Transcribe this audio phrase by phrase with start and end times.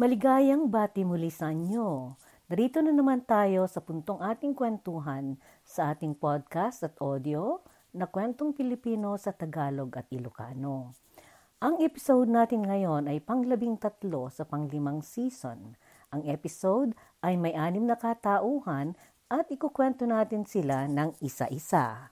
[0.00, 2.16] Maligayang bati muli sa inyo.
[2.48, 7.60] Narito na naman tayo sa puntong ating kwentuhan sa ating podcast at audio
[7.92, 10.96] na Kwentong Pilipino sa Tagalog at Ilocano.
[11.60, 15.76] Ang episode natin ngayon ay panglabing tatlo sa panglimang season.
[16.16, 18.96] Ang episode ay may anim na katauhan
[19.28, 22.08] at ikukwento natin sila ng isa-isa.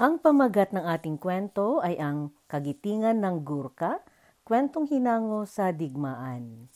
[0.00, 4.00] Ang pamagat ng ating kwento ay ang Kagitingan ng Gurka,
[4.42, 6.66] kwentong hinango sa digmaan.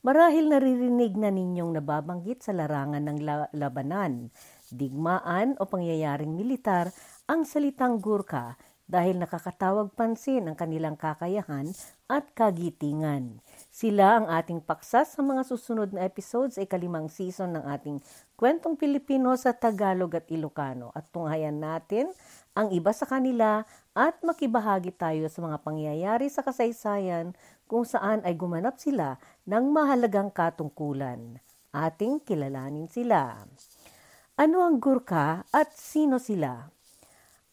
[0.00, 3.18] Marahil naririnig na ninyong nababanggit sa larangan ng
[3.52, 4.32] labanan,
[4.72, 6.88] digmaan o pangyayaring militar
[7.28, 8.56] ang salitang Gurka
[8.90, 11.70] dahil nakakatawag pansin ang kanilang kakayahan
[12.10, 13.38] at kagitingan.
[13.70, 18.02] Sila ang ating paksa sa mga susunod na episodes sa ikalimang season ng ating
[18.34, 22.08] Kwentong Pilipino sa Tagalog at Ilocano at tunghayan natin
[22.54, 23.62] ang iba sa kanila
[23.94, 27.34] at makibahagi tayo sa mga pangyayari sa kasaysayan
[27.70, 31.38] kung saan ay gumanap sila ng mahalagang katungkulan.
[31.70, 33.46] Ating kilalanin sila.
[34.34, 36.66] Ano ang Gurkha at sino sila?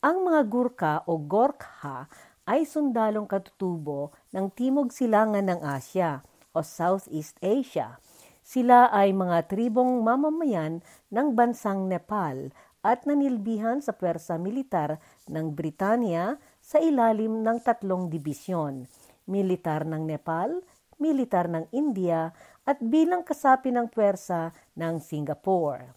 [0.02, 2.09] Ang mga Gurkha o Gorkha
[2.47, 6.23] ay sundalong katutubo ng Timog Silangan ng Asya
[6.55, 7.99] o Southeast Asia.
[8.39, 10.80] Sila ay mga tribong mamamayan
[11.11, 12.55] ng bansang Nepal
[12.88, 14.95] at nanilbihan sa pwersa militar
[15.27, 18.88] ng Britanya sa ilalim ng tatlong dibisyon,
[19.27, 20.63] militar ng Nepal,
[20.95, 22.31] militar ng India
[22.63, 25.91] at bilang kasapi ng pwersa ng Singapore.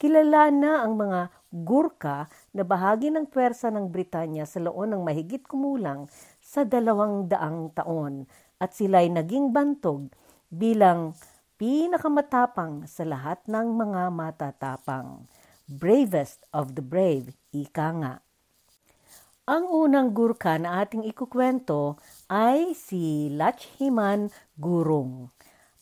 [0.00, 1.20] Kilala na ang mga
[1.52, 6.08] Gurkha na bahagi ng pwersa ng Britanya sa loob ng mahigit kumulang
[6.40, 8.24] sa dalawang daang taon
[8.56, 10.08] at sila'y naging bantog
[10.48, 11.12] bilang
[11.60, 15.28] pinakamatapang sa lahat ng mga matatapang
[15.72, 18.14] bravest of the brave, ika nga.
[19.48, 21.98] Ang unang Gurkha na ating ikukwento
[22.30, 25.32] ay si Lachhiman Gurung.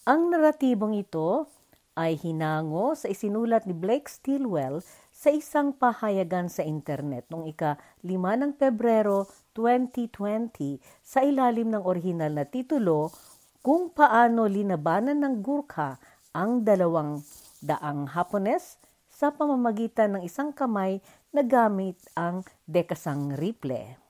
[0.09, 1.51] Ang naratibong ito
[1.99, 4.81] ay hinango sa isinulat ni Blake Stilwell
[5.13, 12.49] sa isang pahayagan sa internet noong ika-5 ng Pebrero 2020 sa ilalim ng orihinal na
[12.49, 13.13] titulo
[13.61, 16.01] Kung paano linabanan ng Gurkha
[16.33, 17.21] ang dalawang
[17.61, 18.81] daang Hapones
[19.21, 20.97] sa pamamagitan ng isang kamay
[21.29, 24.01] na gamit ang dekasang riple.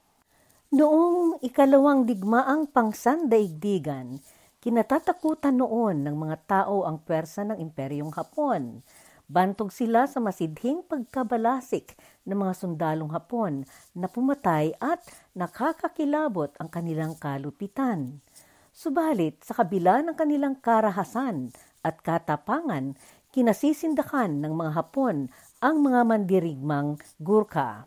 [0.70, 4.22] Noong ikalawang digmaang pangsandaigdigan,
[4.62, 8.86] kinatatakutan noon ng mga tao ang pwersa ng Imperyong Hapon.
[9.26, 15.02] Bantog sila sa masidhing pagkabalasik ng mga sundalong Hapon na pumatay at
[15.34, 18.22] nakakakilabot ang kanilang kalupitan.
[18.70, 21.50] Subalit, sa kabila ng kanilang karahasan
[21.82, 22.94] at katapangan,
[23.30, 25.30] kinasisindakan ng mga Hapon
[25.62, 27.86] ang mga mandirigmang Gurkha.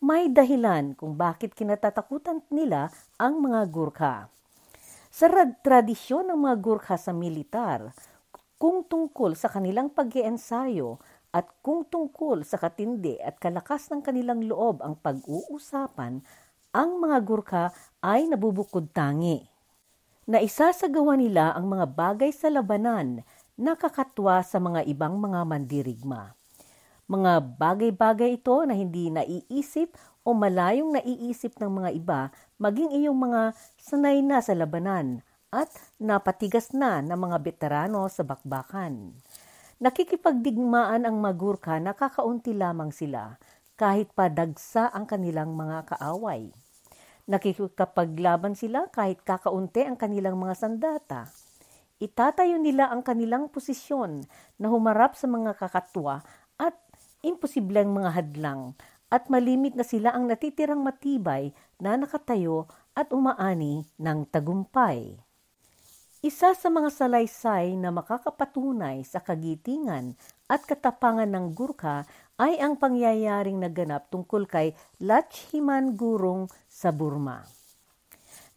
[0.00, 2.88] May dahilan kung bakit kinatatakutan nila
[3.20, 4.32] ang mga Gurkha.
[5.12, 5.28] Sa
[5.60, 7.92] tradisyon ng mga Gurkha sa militar,
[8.56, 10.96] kung tungkol sa kanilang pag-iensayo
[11.36, 16.24] at kung tungkol sa katindi at kalakas ng kanilang loob ang pag-uusapan,
[16.72, 17.64] ang mga Gurkha
[18.00, 19.44] ay nabubukod tangi.
[20.28, 23.24] Na isasagawa nila ang mga bagay sa labanan
[23.58, 26.38] nakakatwa sa mga ibang mga mandirigma.
[27.10, 32.20] Mga bagay-bagay ito na hindi naiisip o malayong naiisip ng mga iba
[32.62, 39.10] maging iyong mga sanay na sa labanan at napatigas na ng mga veterano sa bakbakan.
[39.82, 43.42] Nakikipagdigmaan ang magurka na kakaunti lamang sila
[43.74, 46.54] kahit pa dagsa ang kanilang mga kaaway.
[47.26, 51.47] Nakikipaglaban sila kahit kakaunti ang kanilang mga sandata
[51.98, 54.22] Itatayo nila ang kanilang posisyon
[54.54, 56.22] na humarap sa mga kakatwa
[56.54, 56.78] at
[57.26, 58.78] imposibleng mga hadlang
[59.10, 61.50] at malimit na sila ang natitirang matibay
[61.82, 65.18] na nakatayo at umaani ng tagumpay.
[66.22, 72.06] Isa sa mga salaysay na makakapatunay sa kagitingan at katapangan ng Gurkha
[72.38, 77.42] ay ang pangyayaring naganap tungkol kay Lachhiman Gurung sa Burma.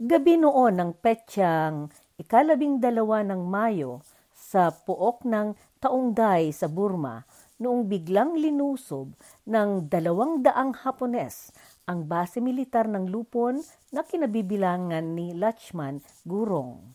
[0.02, 1.90] Gabi noon ng petsyang
[2.22, 7.26] ikalabing dalawa ng Mayo sa puok ng Taungday sa Burma
[7.58, 9.14] noong biglang linusob
[9.50, 11.50] ng dalawang daang Hapones
[11.90, 16.94] ang base militar ng Lupon na kinabibilangan ni Lachman Gurong.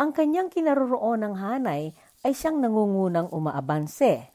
[0.00, 1.92] Ang kanyang kinaroroon ng hanay
[2.24, 4.28] ay siyang nangungunang umaabanse.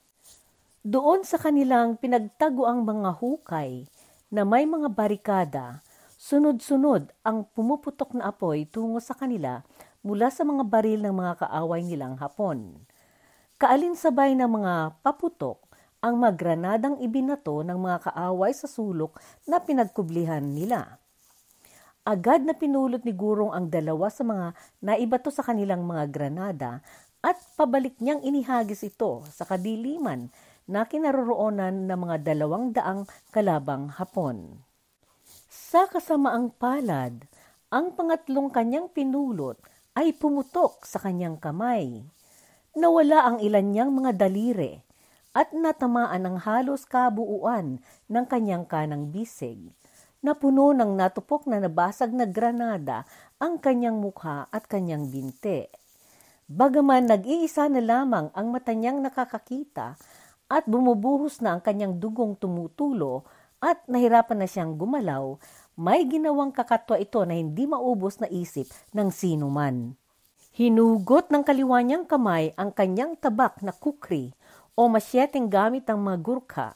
[0.85, 3.89] Doon sa kanilang pinagtago ang mga hukay
[4.29, 5.81] na may mga barikada,
[6.21, 9.65] sunod-sunod ang pumuputok na apoy tungo sa kanila
[10.05, 12.77] mula sa mga baril ng mga kaaway nilang Hapon.
[13.57, 15.65] Kaalinsabay ng mga paputok
[15.97, 19.17] ang magranadang ibinato ng mga kaaway sa sulok
[19.49, 21.01] na pinagkublihan nila.
[22.05, 24.53] Agad na pinulot ni Gurong ang dalawa sa mga
[24.85, 26.85] naibato sa kanilang mga granada
[27.25, 30.29] at pabalik niyang inihagis ito sa kadiliman
[30.69, 34.61] na kinaroroonan ng mga dalawang daang kalabang Hapon.
[35.49, 37.25] Sa kasamaang palad,
[37.73, 39.57] ang pangatlong kanyang pinulot
[39.95, 42.03] ay pumutok sa kanyang kamay.
[42.75, 44.83] Nawala ang ilan niyang mga daliri
[45.31, 47.79] at natamaan ang halos kabuuan
[48.11, 49.71] ng kanyang kanang bisig
[50.19, 53.07] na puno ng natupok na nabasag na granada
[53.39, 55.71] ang kanyang mukha at kanyang binte.
[56.51, 59.95] Bagaman nag-iisa na lamang ang mata niyang nakakakita
[60.51, 63.25] at bumubuhos na ang kanyang dugong tumutulo
[63.63, 65.41] at nahirapan na siyang gumalaw,
[65.75, 69.99] may ginawang kakatwa ito na hindi maubos na isip ng sino man.
[70.55, 74.31] Hinugot ng kaliwa niyang kamay ang kanyang tabak na kukri
[74.71, 76.67] o masyeteng gamit ng mga gurkha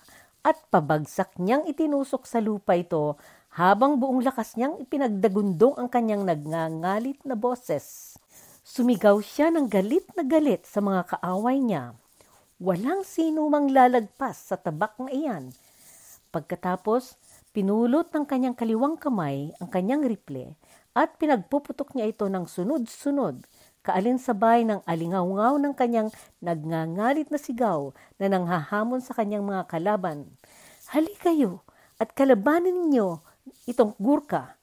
[0.44, 3.16] at pabagsak niyang itinusok sa lupa ito
[3.56, 8.20] habang buong lakas niyang ipinagdagundong ang kanyang nagngangalit na boses.
[8.68, 11.96] Sumigaw siya ng galit na galit sa mga kaaway niya.
[12.60, 15.56] Walang sino mang lalagpas sa tabak na iyan.
[16.36, 17.16] Pagkatapos,
[17.50, 20.54] pinulot ng kanyang kaliwang kamay ang kanyang riple
[20.94, 23.46] at pinagpuputok niya ito ng sunod-sunod,
[23.82, 26.10] kaalinsabay ng alingawngaw ng kanyang
[26.44, 27.90] nagngangalit na sigaw
[28.22, 30.30] na nanghahamon sa kanyang mga kalaban.
[30.94, 31.66] Hali kayo
[31.98, 33.22] at kalabanin ninyo
[33.66, 34.58] itong Gurka.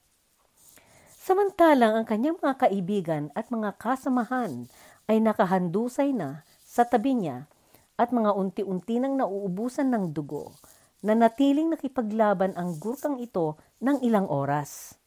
[1.11, 4.71] Samantalang ang kanyang mga kaibigan at mga kasamahan
[5.11, 7.51] ay nakahandusay na sa tabi niya
[7.99, 10.55] at mga unti-unti nang nauubusan ng dugo
[11.01, 14.97] na natiling nakipaglaban ang gurkang ito ng ilang oras.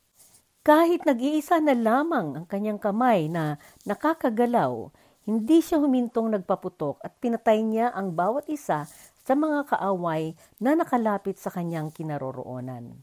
[0.60, 3.56] Kahit nag-iisa na lamang ang kanyang kamay na
[3.88, 4.92] nakakagalaw,
[5.25, 8.84] hindi siya humintong nagpaputok at pinatay niya ang bawat isa
[9.20, 12.98] sa mga kaaway na nakalapit sa kanyang kinaroroonan.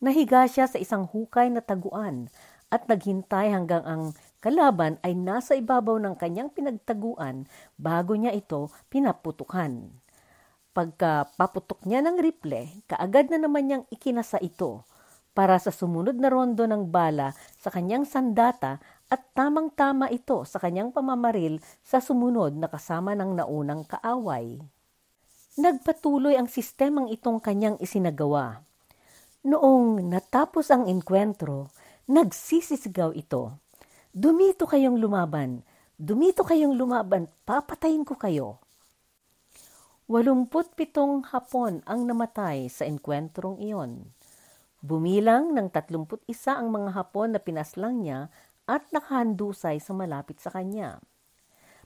[0.00, 2.32] Nahiga siya sa isang hukay na taguan
[2.72, 4.02] at naghintay hanggang ang
[4.40, 7.44] kalaban ay nasa ibabaw ng kanyang pinagtaguan
[7.76, 9.99] bago niya ito pinaputukan.
[10.70, 14.86] Pagka paputok niya ng riple, kaagad na naman niyang ikinasa ito
[15.34, 18.78] para sa sumunod na rondo ng bala sa kanyang sandata
[19.10, 24.62] at tamang-tama ito sa kanyang pamamaril sa sumunod na kasama ng naunang kaaway.
[25.58, 28.62] Nagpatuloy ang sistemang itong kanyang isinagawa
[29.40, 31.72] Noong natapos ang enkwentro,
[32.12, 33.56] nagsisisigaw ito.
[34.12, 35.64] Dumito kayong lumaban,
[35.96, 38.60] dumito kayong lumaban, papatayin ko kayo.
[40.10, 44.10] Walumput pitong hapon ang namatay sa enkwentrong iyon.
[44.82, 48.26] Bumilang ng 31 ang mga hapon na pinaslang niya
[48.66, 50.98] at nakahandusay sa malapit sa kanya.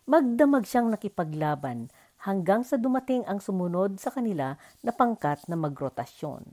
[0.09, 1.93] Magdamag siyang nakipaglaban
[2.25, 6.49] hanggang sa dumating ang sumunod sa kanila na pangkat na magrotasyon.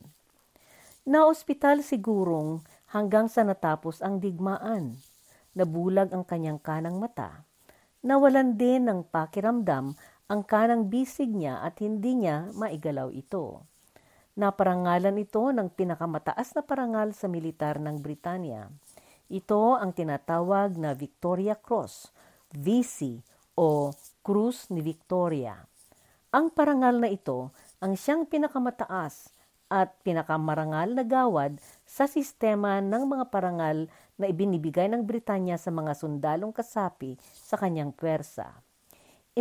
[1.08, 5.00] Naospital sigurong hanggang sa natapos ang digmaan.
[5.56, 7.48] Nabulag ang kanyang kanang mata.
[8.04, 9.96] Nawalan din ng pakiramdam
[10.32, 13.68] ang kanang bisig niya at hindi niya maigalaw ito.
[14.40, 18.72] Naparangalan ito ng pinakamataas na parangal sa militar ng Britanya.
[19.28, 22.16] Ito ang tinatawag na Victoria Cross,
[22.56, 23.20] VC
[23.60, 23.92] o
[24.24, 25.60] Cruz ni Victoria.
[26.32, 27.52] Ang parangal na ito
[27.84, 29.36] ang siyang pinakamataas
[29.68, 35.92] at pinakamarangal na gawad sa sistema ng mga parangal na ibinibigay ng Britanya sa mga
[35.92, 38.71] sundalong kasapi sa kanyang pwersa.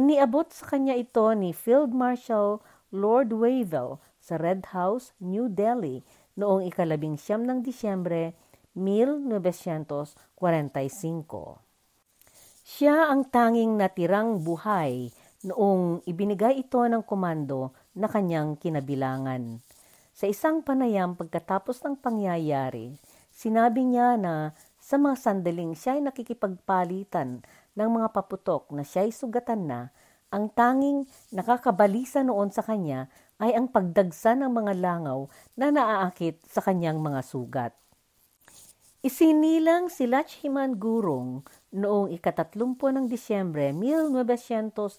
[0.00, 6.00] Iniabot sa kanya ito ni Field Marshal Lord Wavell sa Red House, New Delhi
[6.40, 8.33] noong ikalabing siyam ng Disyembre
[8.73, 10.40] 1945.
[12.64, 15.12] Siya ang tanging natirang buhay
[15.45, 19.61] noong ibinigay ito ng komando na kanyang kinabilangan.
[20.16, 22.97] Sa isang panayam pagkatapos ng pangyayari,
[23.28, 27.44] sinabi niya na sa mga sandaling siya ay nakikipagpalitan
[27.76, 29.80] ng mga paputok na siya ay sugatan na,
[30.32, 36.64] ang tanging nakakabalisa noon sa kanya ay ang pagdagsa ng mga langaw na naaakit sa
[36.64, 37.72] kanyang mga sugat.
[39.00, 41.40] Isinilang si Lachhiman Gurong
[41.72, 44.92] noong ikatatlumpo ng Disyembre 1917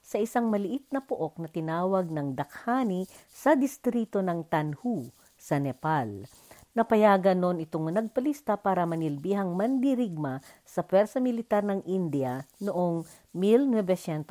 [0.00, 6.24] sa isang maliit na pook na tinawag ng Dakhani sa distrito ng Tanhu sa Nepal.
[6.70, 13.02] Napayagan noon itong nagpalista para manilbihang mandirigma sa pwersa militar ng India noong
[13.34, 14.30] 1940.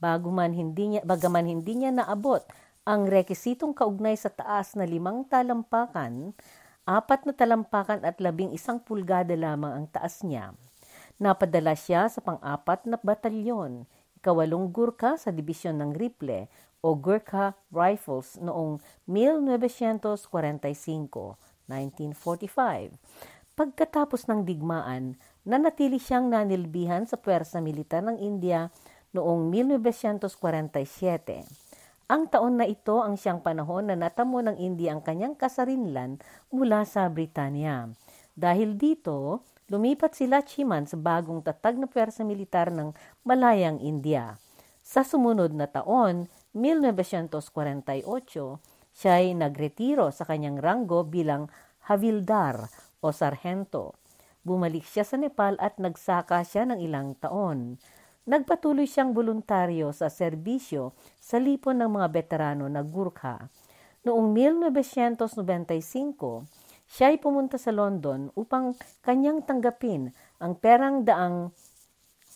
[0.00, 2.40] Bago man hindi niya, bagaman hindi niya naabot
[2.88, 6.32] ang rekisitong kaugnay sa taas na limang talampakan,
[6.88, 10.56] apat na talampakan at labing isang pulgada lamang ang taas niya.
[11.20, 13.84] Napadala siya sa pang-apat na batalyon,
[14.24, 16.48] ikawalong Gurkha sa dibisyon ng Rifle
[16.80, 21.36] o Gurkha Rifles noong 1945
[21.68, 22.96] 1945.
[23.54, 28.72] Pagkatapos ng digmaan, nanatili siyang nanilbihan sa puwersa militar ng India
[29.12, 31.44] noong 1947.
[32.04, 36.20] Ang taon na ito ang siyang panahon na natamo ng India ang kanyang kasarinlan
[36.52, 37.88] mula sa Britanya.
[38.34, 42.92] Dahil dito, lumipat si Lachiman sa bagong tatag na puwersa militar ng
[43.24, 44.36] Malayang India.
[44.84, 48.04] Sa sumunod na taon, 1948,
[48.94, 51.48] siya ay nagretiro sa kanyang ranggo bilang
[51.88, 52.68] Havildar
[53.00, 53.96] o sarhento.
[54.44, 57.80] Bumalik siya sa Nepal at nagsaka siya ng ilang taon.
[58.24, 63.48] Nagpatuloy siyang voluntaryo sa serbisyo sa lipon ng mga veterano na Gurkha.
[64.04, 66.44] Noong 1995,
[66.84, 71.50] siya ay pumunta sa London upang kanyang tanggapin ang perang daang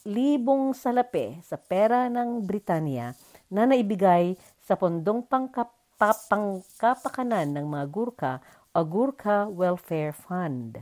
[0.09, 3.13] libong salape sa pera ng Britanya
[3.53, 8.41] na naibigay sa pondong pangkapakanan ng mga Gurkha
[8.73, 10.79] o Gurkha Welfare Fund.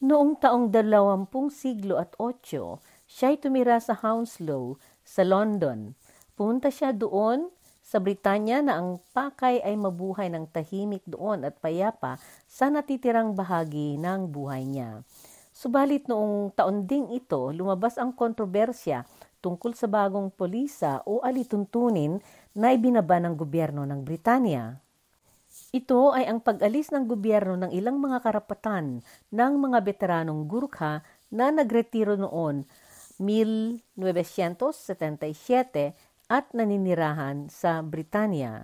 [0.00, 5.92] Noong taong dalawampung siglo at otso, siya ay tumira sa Hounslow sa London.
[6.38, 7.50] Pumunta siya doon
[7.90, 13.98] sa Britanya na ang pakay ay mabuhay ng tahimik doon at payapa sa natitirang bahagi
[13.98, 15.02] ng buhay niya.
[15.50, 19.02] Subalit noong taon ding ito, lumabas ang kontrobersya
[19.42, 22.22] tungkol sa bagong polisa o alituntunin
[22.54, 24.78] na ibinaba ng gobyerno ng Britanya.
[25.74, 29.02] Ito ay ang pag-alis ng gobyerno ng ilang mga karapatan
[29.34, 32.62] ng mga veteranong Gurkha na nagretiro noon
[33.18, 34.70] 1977
[36.30, 38.62] at naninirahan sa Britanya.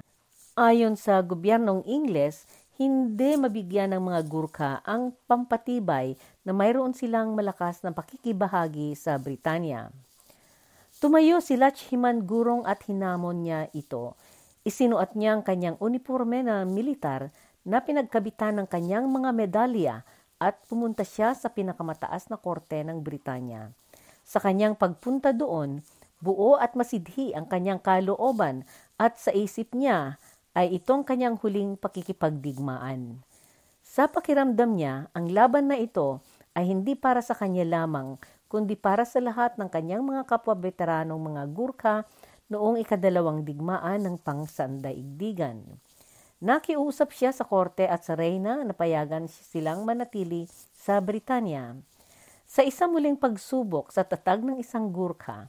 [0.54, 2.46] Ayon sa gobyernong Ingles,
[2.78, 6.14] hindi mabigyan ng mga Gurkha ang pampatibay
[6.46, 9.90] na mayroon silang malakas na pakikibahagi sa Britanya.
[11.02, 14.14] Tumayo si Lachhiman Gurong at hinamon niya ito
[14.66, 17.30] Isinuot niya ang kanyang uniforme na militar
[17.62, 19.94] na pinagkabitan ng kanyang mga medalya
[20.42, 23.70] at pumunta siya sa pinakamataas na korte ng Britanya.
[24.26, 25.86] Sa kanyang pagpunta doon,
[26.20, 28.64] buo at masidhi ang kanyang kalooban
[28.96, 30.16] at sa isip niya
[30.56, 33.20] ay itong kanyang huling pakikipagdigmaan.
[33.84, 36.24] Sa pakiramdam niya, ang laban na ito
[36.56, 38.16] ay hindi para sa kanya lamang,
[38.48, 41.96] kundi para sa lahat ng kanyang mga kapwa-veteranong mga Gurkha
[42.48, 45.76] noong ikadalawang digmaan ng pangsandaigdigan.
[46.36, 50.44] Nakiusap siya sa korte at sa reyna na payagan silang manatili
[50.76, 51.76] sa Britanya.
[52.46, 55.48] Sa isang muling pagsubok sa tatag ng isang Gurkha,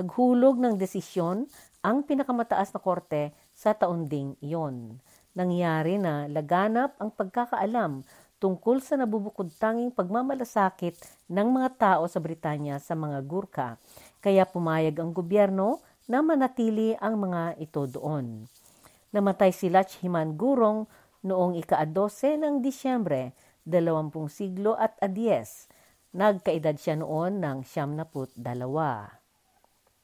[0.00, 1.44] naghulog ng desisyon
[1.84, 4.96] ang pinakamataas na korte sa taon ding iyon.
[5.36, 8.02] Nangyari na laganap ang pagkakaalam
[8.40, 10.96] tungkol sa nabubukod tanging pagmamalasakit
[11.28, 13.76] ng mga tao sa Britanya sa mga Gurkha.
[14.24, 18.48] Kaya pumayag ang gobyerno na manatili ang mga ito doon.
[19.12, 20.88] Namatay si Lachhiman Gurong
[21.20, 23.36] noong ika-12 ng Disyembre,
[23.68, 25.68] 20 siglo at adyes.
[26.16, 29.19] Nagkaedad siya noon ng siyam na dalawa.